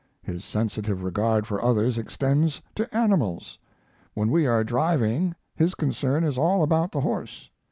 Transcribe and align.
His 0.23 0.43
sensitive 0.43 1.03
regard 1.03 1.45
for 1.45 1.63
others 1.63 1.99
extends 1.99 2.59
to 2.73 2.91
animals. 2.91 3.59
When 4.15 4.31
we 4.31 4.47
are 4.47 4.63
driving 4.63 5.35
his 5.55 5.75
concern 5.75 6.23
is 6.23 6.39
all 6.39 6.63
about 6.63 6.91
the 6.91 7.01
horse. 7.01 7.51